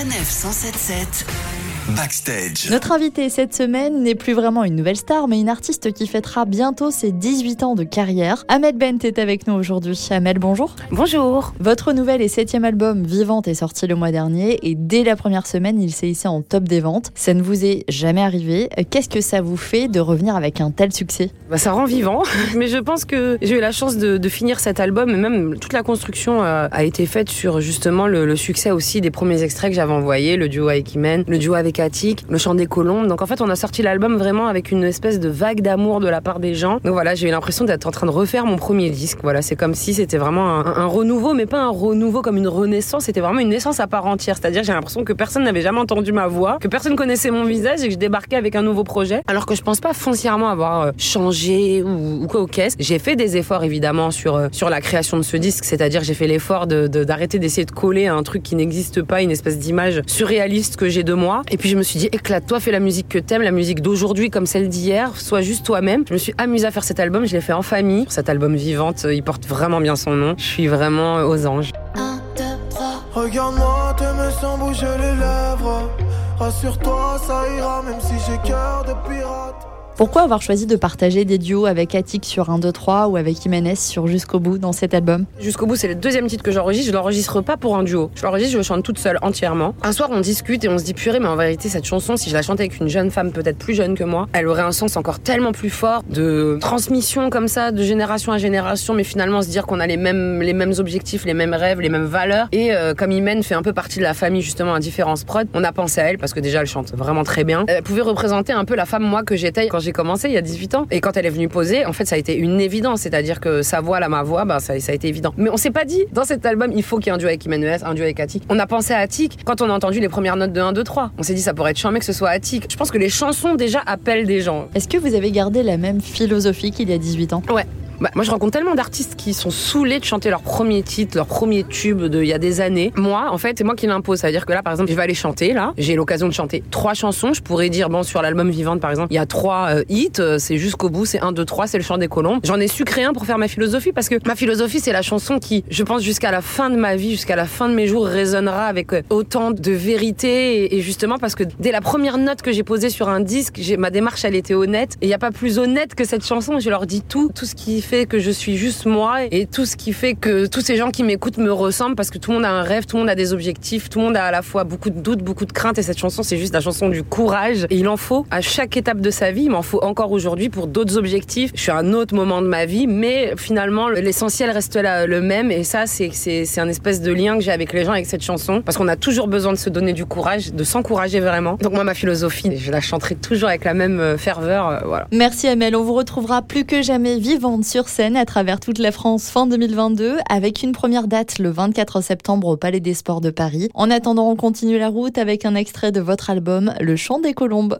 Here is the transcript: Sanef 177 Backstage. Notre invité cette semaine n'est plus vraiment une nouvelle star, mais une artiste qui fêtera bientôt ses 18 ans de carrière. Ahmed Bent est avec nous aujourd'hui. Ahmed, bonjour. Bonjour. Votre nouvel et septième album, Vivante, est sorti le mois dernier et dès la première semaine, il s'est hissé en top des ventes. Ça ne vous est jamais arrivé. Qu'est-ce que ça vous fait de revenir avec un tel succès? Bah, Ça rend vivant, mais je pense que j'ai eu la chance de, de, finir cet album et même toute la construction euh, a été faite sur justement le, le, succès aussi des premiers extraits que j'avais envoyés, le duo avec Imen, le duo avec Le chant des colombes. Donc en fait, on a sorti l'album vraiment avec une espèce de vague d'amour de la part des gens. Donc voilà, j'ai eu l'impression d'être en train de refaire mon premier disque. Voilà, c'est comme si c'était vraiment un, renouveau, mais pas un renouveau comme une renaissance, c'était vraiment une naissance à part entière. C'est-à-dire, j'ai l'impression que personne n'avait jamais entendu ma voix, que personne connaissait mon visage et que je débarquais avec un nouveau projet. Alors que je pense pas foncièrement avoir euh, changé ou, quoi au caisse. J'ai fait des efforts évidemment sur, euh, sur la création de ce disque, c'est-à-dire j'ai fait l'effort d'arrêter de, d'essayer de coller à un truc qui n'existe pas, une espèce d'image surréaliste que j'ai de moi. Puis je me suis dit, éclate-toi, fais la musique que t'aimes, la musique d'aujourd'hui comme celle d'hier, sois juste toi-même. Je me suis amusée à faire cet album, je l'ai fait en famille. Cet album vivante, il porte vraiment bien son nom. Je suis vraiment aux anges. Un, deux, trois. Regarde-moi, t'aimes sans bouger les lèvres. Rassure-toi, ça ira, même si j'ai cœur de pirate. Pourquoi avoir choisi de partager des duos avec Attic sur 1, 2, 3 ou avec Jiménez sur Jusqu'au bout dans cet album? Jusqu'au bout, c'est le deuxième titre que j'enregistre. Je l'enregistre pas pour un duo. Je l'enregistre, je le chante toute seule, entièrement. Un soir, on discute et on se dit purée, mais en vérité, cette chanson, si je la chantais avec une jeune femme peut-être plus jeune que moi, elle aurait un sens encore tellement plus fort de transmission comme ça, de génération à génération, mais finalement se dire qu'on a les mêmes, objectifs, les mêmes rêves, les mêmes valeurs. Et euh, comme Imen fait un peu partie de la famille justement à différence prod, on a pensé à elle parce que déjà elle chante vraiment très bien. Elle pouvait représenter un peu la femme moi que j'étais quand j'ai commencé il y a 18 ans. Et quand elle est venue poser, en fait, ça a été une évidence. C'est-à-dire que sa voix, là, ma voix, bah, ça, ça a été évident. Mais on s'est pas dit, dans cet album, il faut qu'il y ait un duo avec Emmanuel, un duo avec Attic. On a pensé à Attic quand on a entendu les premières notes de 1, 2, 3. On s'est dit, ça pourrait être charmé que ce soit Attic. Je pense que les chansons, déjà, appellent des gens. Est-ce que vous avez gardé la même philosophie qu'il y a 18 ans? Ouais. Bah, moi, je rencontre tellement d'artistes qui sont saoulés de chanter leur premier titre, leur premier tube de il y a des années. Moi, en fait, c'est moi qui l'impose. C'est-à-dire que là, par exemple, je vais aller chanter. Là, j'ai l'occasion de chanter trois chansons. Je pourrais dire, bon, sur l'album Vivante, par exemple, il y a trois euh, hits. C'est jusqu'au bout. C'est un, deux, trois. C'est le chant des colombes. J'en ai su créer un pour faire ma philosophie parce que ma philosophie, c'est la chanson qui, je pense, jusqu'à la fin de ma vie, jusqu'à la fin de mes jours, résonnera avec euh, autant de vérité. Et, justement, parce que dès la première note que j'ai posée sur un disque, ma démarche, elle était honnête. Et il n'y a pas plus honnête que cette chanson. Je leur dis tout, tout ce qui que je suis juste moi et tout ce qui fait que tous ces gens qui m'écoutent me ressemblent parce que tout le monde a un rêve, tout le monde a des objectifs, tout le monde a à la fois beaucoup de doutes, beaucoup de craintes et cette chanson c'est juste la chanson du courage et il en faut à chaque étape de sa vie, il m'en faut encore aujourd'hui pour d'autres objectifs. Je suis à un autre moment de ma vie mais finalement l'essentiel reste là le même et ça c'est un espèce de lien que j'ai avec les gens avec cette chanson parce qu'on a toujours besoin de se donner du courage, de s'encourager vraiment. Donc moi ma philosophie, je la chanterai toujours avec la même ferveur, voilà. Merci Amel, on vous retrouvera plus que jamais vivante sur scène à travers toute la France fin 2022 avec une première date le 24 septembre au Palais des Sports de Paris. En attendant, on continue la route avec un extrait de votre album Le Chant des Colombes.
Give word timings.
Sanef 0.00 0.30
177 0.30 1.49
Backstage. 1.88 2.70
Notre 2.70 2.92
invité 2.92 3.28
cette 3.30 3.54
semaine 3.54 4.02
n'est 4.02 4.14
plus 4.14 4.34
vraiment 4.34 4.64
une 4.64 4.76
nouvelle 4.76 4.96
star, 4.96 5.26
mais 5.28 5.40
une 5.40 5.48
artiste 5.48 5.92
qui 5.92 6.06
fêtera 6.06 6.44
bientôt 6.44 6.90
ses 6.90 7.10
18 7.10 7.62
ans 7.62 7.74
de 7.74 7.84
carrière. 7.84 8.44
Ahmed 8.48 8.76
Bent 8.76 8.98
est 9.02 9.18
avec 9.18 9.46
nous 9.46 9.54
aujourd'hui. 9.54 9.98
Ahmed, 10.10 10.38
bonjour. 10.38 10.76
Bonjour. 10.92 11.52
Votre 11.58 11.92
nouvel 11.92 12.20
et 12.20 12.28
septième 12.28 12.64
album, 12.64 13.04
Vivante, 13.04 13.48
est 13.48 13.54
sorti 13.54 13.86
le 13.86 13.94
mois 13.94 14.12
dernier 14.12 14.58
et 14.62 14.74
dès 14.76 15.02
la 15.02 15.16
première 15.16 15.46
semaine, 15.46 15.80
il 15.80 15.92
s'est 15.92 16.08
hissé 16.08 16.28
en 16.28 16.42
top 16.42 16.64
des 16.64 16.80
ventes. 16.80 17.10
Ça 17.14 17.34
ne 17.34 17.42
vous 17.42 17.64
est 17.64 17.84
jamais 17.88 18.22
arrivé. 18.22 18.68
Qu'est-ce 18.90 19.08
que 19.08 19.20
ça 19.20 19.40
vous 19.40 19.56
fait 19.56 19.88
de 19.88 20.00
revenir 20.00 20.36
avec 20.36 20.60
un 20.60 20.70
tel 20.70 20.92
succès? 20.92 21.30
Bah, 21.50 21.58
Ça 21.58 21.72
rend 21.72 21.86
vivant, 21.86 22.22
mais 22.56 22.68
je 22.68 22.78
pense 22.78 23.04
que 23.04 23.38
j'ai 23.42 23.56
eu 23.56 23.60
la 23.60 23.72
chance 23.72 23.96
de, 23.96 24.18
de, 24.18 24.28
finir 24.28 24.60
cet 24.60 24.78
album 24.78 25.10
et 25.10 25.16
même 25.16 25.58
toute 25.58 25.72
la 25.72 25.82
construction 25.82 26.44
euh, 26.44 26.68
a 26.70 26.84
été 26.84 27.06
faite 27.06 27.30
sur 27.30 27.60
justement 27.60 28.06
le, 28.06 28.26
le, 28.26 28.36
succès 28.36 28.70
aussi 28.70 29.00
des 29.00 29.10
premiers 29.10 29.42
extraits 29.42 29.70
que 29.70 29.76
j'avais 29.76 29.92
envoyés, 29.92 30.36
le 30.36 30.48
duo 30.48 30.68
avec 30.68 30.94
Imen, 30.94 31.24
le 31.26 31.38
duo 31.38 31.54
avec 31.54 31.79
Le 32.28 32.38
chant 32.38 32.54
des 32.54 32.66
colombes. 32.66 33.06
Donc 33.06 33.22
en 33.22 33.26
fait, 33.26 33.40
on 33.40 33.48
a 33.48 33.56
sorti 33.56 33.82
l'album 33.82 34.16
vraiment 34.16 34.46
avec 34.46 34.70
une 34.70 34.84
espèce 34.84 35.18
de 35.18 35.28
vague 35.28 35.60
d'amour 35.60 36.00
de 36.00 36.08
la 36.08 36.20
part 36.20 36.38
des 36.38 36.54
gens. 36.54 36.78
Donc 36.84 36.92
voilà, 36.92 37.14
j'ai 37.14 37.28
eu 37.28 37.30
l'impression 37.30 37.64
d'être 37.64 37.86
en 37.86 37.90
train 37.90 38.06
de 38.06 38.12
refaire 38.12 38.44
mon 38.44 38.56
premier 38.56 38.90
disque. 38.90 39.18
Voilà, 39.22 39.42
c'est 39.42 39.56
comme 39.56 39.74
si 39.74 39.94
c'était 39.94 40.18
vraiment 40.18 40.60
un, 40.60 40.86
renouveau, 40.86 41.34
mais 41.34 41.46
pas 41.46 41.62
un 41.62 41.70
renouveau 41.70 42.22
comme 42.22 42.36
une 42.36 42.48
renaissance, 42.48 43.04
c'était 43.04 43.20
vraiment 43.20 43.40
une 43.40 43.48
naissance 43.48 43.80
à 43.80 43.86
part 43.86 44.06
entière. 44.06 44.36
C'est-à-dire, 44.36 44.62
j'ai 44.62 44.72
l'impression 44.72 45.04
que 45.04 45.12
personne 45.12 45.44
n'avait 45.44 45.62
jamais 45.62 45.80
entendu 45.80 46.12
ma 46.12 46.26
voix, 46.26 46.58
que 46.60 46.68
personne 46.68 46.96
connaissait 46.96 47.30
mon 47.30 47.44
visage 47.44 47.82
et 47.82 47.86
que 47.86 47.92
je 47.94 47.98
débarquais 47.98 48.36
avec 48.36 48.56
un 48.56 48.62
nouveau 48.62 48.84
projet. 48.84 49.22
Alors 49.26 49.46
que 49.46 49.54
je 49.54 49.62
pense 49.62 49.80
pas 49.80 49.92
foncièrement 49.92 50.48
avoir 50.48 50.82
euh, 50.82 50.92
changé 50.98 51.82
ou, 51.82 52.26
quoi 52.28 52.42
au 52.42 52.46
caisse. 52.46 52.74
J'ai 52.78 52.98
fait 52.98 53.16
des 53.16 53.36
efforts 53.36 53.64
évidemment 53.64 54.10
sur, 54.10 54.36
euh, 54.36 54.48
sur 54.52 54.70
la 54.70 54.80
création 54.80 55.16
de 55.16 55.22
ce 55.22 55.36
disque, 55.36 55.64
c'est-à-dire 55.64 56.02
j'ai 56.02 56.14
fait 56.14 56.26
l'effort 56.26 56.66
d'arrêter 56.66 57.38
de, 57.38 57.42
d'essayer 57.42 57.64
de 57.64 57.70
coller 57.70 58.06
à 58.06 58.14
un 58.14 58.22
truc 58.22 58.42
qui 58.42 58.54
n'existe 58.54 59.02
pas, 59.02 59.22
une 59.22 59.30
espèce 59.30 59.58
d'image 59.58 60.02
surréaliste 60.06 60.76
que 60.76 60.88
j'ai 60.88 61.02
de 61.02 61.14
moi. 61.14 61.42
Puis 61.60 61.68
je 61.68 61.76
me 61.76 61.82
suis 61.82 61.98
dit, 61.98 62.06
éclate-toi, 62.06 62.58
fais 62.58 62.72
la 62.72 62.80
musique 62.80 63.08
que 63.08 63.18
t'aimes, 63.18 63.42
la 63.42 63.50
musique 63.50 63.82
d'aujourd'hui 63.82 64.30
comme 64.30 64.46
celle 64.46 64.68
d'hier, 64.68 65.14
sois 65.20 65.42
juste 65.42 65.64
toi-même. 65.64 66.04
Je 66.08 66.14
me 66.14 66.18
suis 66.18 66.34
amusée 66.38 66.66
à 66.66 66.70
faire 66.70 66.84
cet 66.84 66.98
album, 66.98 67.26
je 67.26 67.34
l'ai 67.34 67.42
fait 67.42 67.52
en 67.52 67.62
famille. 67.62 68.06
Cet 68.08 68.28
album 68.30 68.56
vivante, 68.56 69.06
il 69.10 69.22
porte 69.22 69.46
vraiment 69.46 69.80
bien 69.80 69.94
son 69.94 70.12
nom. 70.12 70.34
Je 70.38 70.44
suis 70.44 70.66
vraiment 70.66 71.16
aux 71.16 71.46
anges. 71.46 71.72
Un, 71.96 72.16
deux, 72.36 72.44
trois. 72.70 73.04
Regarde-moi, 73.12 73.94
t'aimes 73.98 74.30
sans 74.40 74.56
bouger 74.56 74.86
les 74.98 75.16
lèvres. 75.16 75.90
Rassure-toi, 76.38 77.20
ça 77.26 77.42
ira, 77.58 77.82
même 77.82 78.00
si 78.00 78.14
j'ai 78.26 78.38
cœur 78.48 78.84
de 78.84 78.94
pirate. 79.06 79.66
Pourquoi 80.00 80.22
avoir 80.22 80.40
choisi 80.40 80.64
de 80.64 80.76
partager 80.76 81.26
des 81.26 81.36
duos 81.36 81.66
avec 81.66 81.94
Attic 81.94 82.24
sur 82.24 82.48
1, 82.48 82.58
2, 82.58 82.72
3 82.72 83.08
ou 83.08 83.18
avec 83.18 83.42
Jiménez 83.42 83.74
sur 83.74 84.06
Jusqu'au 84.06 84.40
bout 84.40 84.56
dans 84.56 84.72
cet 84.72 84.94
album? 84.94 85.26
Jusqu'au 85.38 85.66
bout, 85.66 85.76
c'est 85.76 85.88
le 85.88 85.94
deuxième 85.94 86.26
titre 86.26 86.42
que 86.42 86.52
j'enregistre. 86.52 86.90
Je 86.90 86.96
l'enregistre 86.96 87.42
pas 87.42 87.58
pour 87.58 87.76
un 87.76 87.82
duo. 87.82 88.10
Je 88.14 88.22
l'enregistre, 88.22 88.54
je 88.54 88.56
le 88.56 88.62
chante 88.62 88.82
toute 88.82 88.98
seule, 88.98 89.18
entièrement. 89.20 89.74
Un 89.82 89.92
soir, 89.92 90.08
on 90.10 90.20
discute 90.20 90.64
et 90.64 90.70
on 90.70 90.78
se 90.78 90.84
dit 90.84 90.94
purée, 90.94 91.20
mais 91.20 91.28
en 91.28 91.36
vérité, 91.36 91.68
cette 91.68 91.84
chanson, 91.84 92.16
si 92.16 92.30
je 92.30 92.34
la 92.34 92.40
chantais 92.40 92.62
avec 92.62 92.80
une 92.80 92.88
jeune 92.88 93.10
femme 93.10 93.30
peut-être 93.30 93.58
plus 93.58 93.74
jeune 93.74 93.94
que 93.94 94.02
moi, 94.02 94.26
elle 94.32 94.48
aurait 94.48 94.62
un 94.62 94.72
sens 94.72 94.96
encore 94.96 95.20
tellement 95.20 95.52
plus 95.52 95.68
fort 95.68 96.02
de 96.08 96.56
transmission 96.62 97.28
comme 97.28 97.46
ça, 97.46 97.70
de 97.70 97.82
génération 97.82 98.32
à 98.32 98.38
génération, 98.38 98.94
mais 98.94 99.04
finalement 99.04 99.42
se 99.42 99.48
dire 99.48 99.66
qu'on 99.66 99.80
a 99.80 99.86
les 99.86 99.98
mêmes, 99.98 100.72
objectifs, 100.78 101.26
les 101.26 101.34
mêmes 101.34 101.52
rêves, 101.52 101.82
les 101.82 101.90
mêmes 101.90 102.06
valeurs. 102.06 102.48
Et 102.52 102.72
euh, 102.72 102.94
comme 102.94 103.12
Imen 103.12 103.42
fait 103.42 103.54
un 103.54 103.62
peu 103.62 103.74
partie 103.74 103.98
de 103.98 104.04
la 104.04 104.14
famille 104.14 104.40
justement 104.40 104.72
à 104.72 104.80
différence 104.80 105.24
prod, 105.24 105.46
on 105.52 105.62
a 105.62 105.72
pensé 105.72 106.00
à 106.00 106.04
elle 106.04 106.16
parce 106.16 106.32
que 106.32 106.40
déjà 106.40 106.62
elle 106.62 106.66
chante 106.66 106.94
vraiment 106.96 107.22
très 107.22 107.44
bien. 107.44 107.66
Elle 107.68 107.82
pouvait 107.82 108.00
représenter 108.00 108.54
un 108.54 108.64
peu 108.64 108.76
la 108.76 108.86
femme 108.86 109.02
moi 109.02 109.24
que 109.24 109.36
j'étais 109.36 109.68
quand 109.68 109.78
j'ai 109.78 109.89
commencé 109.92 110.28
il 110.28 110.34
y 110.34 110.36
a 110.36 110.42
18 110.42 110.74
ans. 110.74 110.86
Et 110.90 111.00
quand 111.00 111.16
elle 111.16 111.26
est 111.26 111.30
venue 111.30 111.48
poser, 111.48 111.84
en 111.84 111.92
fait, 111.92 112.04
ça 112.04 112.16
a 112.16 112.18
été 112.18 112.36
une 112.36 112.60
évidence. 112.60 113.02
C'est-à-dire 113.02 113.40
que 113.40 113.62
sa 113.62 113.80
voix, 113.80 114.00
là, 114.00 114.08
ma 114.08 114.22
voix, 114.22 114.44
bah, 114.44 114.60
ça, 114.60 114.78
ça 114.80 114.92
a 114.92 114.94
été 114.94 115.08
évident. 115.08 115.32
Mais 115.36 115.50
on 115.50 115.56
s'est 115.56 115.70
pas 115.70 115.84
dit, 115.84 116.04
dans 116.12 116.24
cet 116.24 116.44
album, 116.46 116.72
il 116.74 116.82
faut 116.82 116.98
qu'il 116.98 117.06
y 117.06 117.10
ait 117.10 117.14
un 117.14 117.18
duo 117.18 117.28
avec 117.28 117.44
Emmanuel, 117.46 117.80
un 117.84 117.94
duo 117.94 118.04
avec 118.04 118.20
Attic. 118.20 118.42
On 118.48 118.58
a 118.58 118.66
pensé 118.66 118.92
à 118.92 118.98
Attic 118.98 119.38
quand 119.44 119.60
on 119.62 119.70
a 119.70 119.72
entendu 119.72 120.00
les 120.00 120.08
premières 120.08 120.36
notes 120.36 120.52
de 120.52 120.60
1, 120.60 120.72
2, 120.72 120.84
3. 120.84 121.12
On 121.18 121.22
s'est 121.22 121.34
dit, 121.34 121.42
ça 121.42 121.54
pourrait 121.54 121.72
être 121.72 121.78
charmé 121.78 121.98
que 121.98 122.04
ce 122.04 122.12
soit 122.12 122.30
Attic. 122.30 122.66
Je 122.70 122.76
pense 122.76 122.90
que 122.90 122.98
les 122.98 123.08
chansons, 123.08 123.54
déjà, 123.54 123.82
appellent 123.86 124.26
des 124.26 124.40
gens. 124.40 124.68
Est-ce 124.74 124.88
que 124.88 124.98
vous 124.98 125.14
avez 125.14 125.30
gardé 125.30 125.62
la 125.62 125.76
même 125.76 126.00
philosophie 126.00 126.70
qu'il 126.70 126.90
y 126.90 126.92
a 126.92 126.98
18 126.98 127.32
ans? 127.32 127.42
Ouais. 127.52 127.66
Bah, 128.00 128.10
moi, 128.14 128.24
je 128.24 128.30
rencontre 128.30 128.52
tellement 128.52 128.74
d'artistes 128.74 129.14
qui 129.14 129.34
sont 129.34 129.50
saoulés 129.50 129.98
de 129.98 130.04
chanter 130.04 130.30
leur 130.30 130.40
premier 130.40 130.82
titre, 130.82 131.18
leur 131.18 131.26
premier 131.26 131.64
tube 131.64 132.02
de 132.02 132.22
il 132.22 132.28
y 132.28 132.32
a 132.32 132.38
des 132.38 132.62
années. 132.62 132.92
Moi, 132.96 133.26
en 133.30 133.36
fait, 133.36 133.58
c'est 133.58 133.64
moi 133.64 133.74
qui 133.76 133.86
l'impose. 133.86 134.20
C'est-à-dire 134.20 134.46
que 134.46 134.52
là, 134.52 134.62
par 134.62 134.72
exemple, 134.72 134.90
je 134.90 134.96
vais 134.96 135.02
aller 135.02 135.14
chanter. 135.14 135.52
Là, 135.52 135.74
j'ai 135.76 135.96
l'occasion 135.96 136.26
de 136.26 136.32
chanter 136.32 136.64
trois 136.70 136.94
chansons. 136.94 137.34
Je 137.34 137.42
pourrais 137.42 137.68
dire, 137.68 137.90
bon, 137.90 138.02
sur 138.02 138.22
l'album 138.22 138.50
Vivante, 138.50 138.80
par 138.80 138.90
exemple, 138.90 139.12
il 139.12 139.16
y 139.16 139.18
a 139.18 139.26
trois 139.26 139.68
euh, 139.70 139.84
hits. 139.90 140.22
C'est 140.38 140.56
jusqu'au 140.56 140.88
bout. 140.88 141.04
C'est 141.04 141.20
un, 141.20 141.32
deux, 141.32 141.44
trois. 141.44 141.66
C'est 141.66 141.76
le 141.76 141.84
chant 141.84 141.98
des 141.98 142.08
colombes. 142.08 142.40
J'en 142.42 142.58
ai 142.58 142.68
su 142.68 142.84
créer 142.84 143.04
un 143.04 143.12
pour 143.12 143.26
faire 143.26 143.36
ma 143.36 143.48
philosophie 143.48 143.92
parce 143.92 144.08
que 144.08 144.14
ma 144.26 144.34
philosophie, 144.34 144.80
c'est 144.80 144.92
la 144.92 145.02
chanson 145.02 145.38
qui, 145.38 145.64
je 145.68 145.82
pense, 145.82 146.02
jusqu'à 146.02 146.30
la 146.30 146.40
fin 146.40 146.70
de 146.70 146.76
ma 146.76 146.96
vie, 146.96 147.10
jusqu'à 147.10 147.36
la 147.36 147.44
fin 147.44 147.68
de 147.68 147.74
mes 147.74 147.86
jours, 147.86 148.06
résonnera 148.06 148.64
avec 148.64 148.94
euh, 148.94 149.02
autant 149.10 149.50
de 149.50 149.72
vérité. 149.72 150.74
Et, 150.74 150.80
justement, 150.80 151.18
parce 151.18 151.34
que 151.34 151.44
dès 151.58 151.72
la 151.72 151.82
première 151.82 152.16
note 152.16 152.40
que 152.40 152.52
j'ai 152.52 152.62
posée 152.62 152.88
sur 152.88 153.10
un 153.10 153.20
disque, 153.20 153.60
ma 153.78 153.90
démarche, 153.90 154.24
elle 154.24 154.36
était 154.36 154.54
honnête. 154.54 154.96
Et 155.02 155.06
il 155.06 155.08
n'y 155.08 155.14
a 155.14 155.18
pas 155.18 155.32
plus 155.32 155.58
honnête 155.58 155.94
que 155.94 156.04
cette 156.04 156.24
chanson. 156.24 156.58
Je 156.60 156.70
leur 156.70 156.86
dis 156.86 157.02
tout, 157.02 157.30
tout 157.34 157.44
ce 157.44 157.54
qui 157.54 157.82
que 157.90 158.20
je 158.20 158.30
suis 158.30 158.56
juste 158.56 158.86
moi 158.86 159.24
et 159.32 159.46
tout 159.46 159.66
ce 159.66 159.76
qui 159.76 159.92
fait 159.92 160.14
que 160.14 160.46
tous 160.46 160.60
ces 160.60 160.76
gens 160.76 160.90
qui 160.90 161.02
m'écoutent 161.02 161.38
me 161.38 161.52
ressemblent 161.52 161.96
parce 161.96 162.10
que 162.10 162.18
tout 162.18 162.30
le 162.30 162.36
monde 162.36 162.46
a 162.46 162.50
un 162.50 162.62
rêve, 162.62 162.86
tout 162.86 162.96
le 162.96 163.02
monde 163.02 163.10
a 163.10 163.16
des 163.16 163.32
objectifs, 163.32 163.88
tout 163.88 163.98
le 163.98 164.04
monde 164.04 164.16
a 164.16 164.24
à 164.24 164.30
la 164.30 164.42
fois 164.42 164.62
beaucoup 164.62 164.90
de 164.90 165.00
doutes, 165.00 165.22
beaucoup 165.22 165.44
de 165.44 165.52
craintes 165.52 165.76
et 165.78 165.82
cette 165.82 165.98
chanson 165.98 166.22
c'est 166.22 166.38
juste 166.38 166.54
la 166.54 166.60
chanson 166.60 166.88
du 166.88 167.02
courage 167.02 167.66
et 167.68 167.76
il 167.76 167.88
en 167.88 167.96
faut 167.96 168.26
à 168.30 168.40
chaque 168.40 168.76
étape 168.76 169.00
de 169.00 169.10
sa 169.10 169.32
vie, 169.32 169.44
il 169.44 169.50
m'en 169.50 169.62
faut 169.62 169.82
encore 169.82 170.12
aujourd'hui 170.12 170.50
pour 170.50 170.68
d'autres 170.68 170.98
objectifs. 170.98 171.50
Je 171.54 171.62
suis 171.62 171.72
à 171.72 171.78
un 171.78 171.92
autre 171.92 172.14
moment 172.14 172.42
de 172.42 172.46
ma 172.46 172.64
vie 172.64 172.86
mais 172.86 173.34
finalement 173.36 173.88
l'essentiel 173.88 174.50
reste 174.50 174.76
là 174.76 175.06
le 175.06 175.20
même 175.20 175.50
et 175.50 175.64
ça 175.64 175.86
c'est 175.86 176.58
un 176.58 176.68
espèce 176.68 177.00
de 177.00 177.12
lien 177.12 177.38
que 177.38 177.42
j'ai 177.42 177.52
avec 177.52 177.72
les 177.72 177.84
gens 177.84 177.92
avec 177.92 178.06
cette 178.06 178.22
chanson 178.22 178.62
parce 178.62 178.78
qu'on 178.78 178.88
a 178.88 178.96
toujours 178.96 179.26
besoin 179.26 179.52
de 179.52 179.58
se 179.58 179.68
donner 179.68 179.94
du 179.94 180.06
courage, 180.06 180.52
de 180.52 180.64
s'encourager 180.64 181.18
vraiment. 181.18 181.58
Donc 181.60 181.72
moi 181.72 181.82
ma 181.82 181.94
philosophie, 181.94 182.56
je 182.56 182.70
la 182.70 182.80
chanterai 182.80 183.16
toujours 183.16 183.48
avec 183.48 183.64
la 183.64 183.74
même 183.74 184.16
ferveur, 184.16 184.82
voilà. 184.86 185.08
Merci 185.10 185.48
Amel, 185.48 185.74
on 185.74 185.82
vous 185.82 185.94
retrouvera 185.94 186.42
plus 186.42 186.64
que 186.64 186.82
jamais 186.82 187.18
vivante 187.18 187.64
sur 187.80 187.88
scène 187.88 188.18
à 188.18 188.26
travers 188.26 188.60
toute 188.60 188.78
la 188.78 188.92
France 188.92 189.30
fin 189.30 189.46
2022 189.46 190.18
avec 190.28 190.62
une 190.62 190.72
première 190.72 191.08
date 191.08 191.38
le 191.38 191.48
24 191.48 192.02
septembre 192.02 192.48
au 192.48 192.58
Palais 192.58 192.78
des 192.78 192.92
Sports 192.92 193.22
de 193.22 193.30
Paris. 193.30 193.70
En 193.72 193.90
attendant, 193.90 194.28
on 194.28 194.36
continue 194.36 194.78
la 194.78 194.90
route 194.90 195.16
avec 195.16 195.46
un 195.46 195.54
extrait 195.54 195.90
de 195.90 196.00
votre 196.00 196.28
album 196.28 196.74
Le 196.78 196.94
Chant 196.96 197.20
des 197.20 197.32
Colombes. 197.32 197.78